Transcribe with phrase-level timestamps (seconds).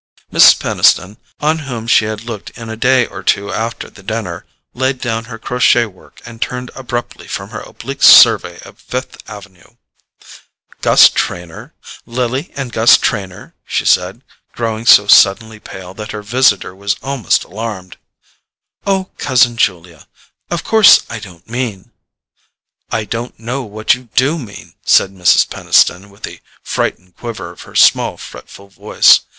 [0.33, 0.57] Mrs.
[0.59, 4.99] Peniston, on whom she had looked in a day or two after the dinner, laid
[4.99, 9.75] down her crochet work and turned abruptly from her oblique survey of Fifth Avenue.
[10.81, 14.23] "Gus Trenor?—Lily and Gus Trenor?" she said,
[14.55, 17.97] growing so suddenly pale that her visitor was almost alarmed.
[18.87, 20.07] "Oh, cousin Julia...
[20.49, 21.91] of course I don't mean...."
[22.89, 25.47] "I don't know what you DO mean," said Mrs.
[25.47, 29.19] Peniston, with a frightened quiver in her small fretful voice.